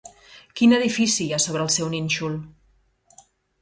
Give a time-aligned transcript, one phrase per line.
[0.59, 2.43] Quin edifici hi ha sobre el seu nínxol?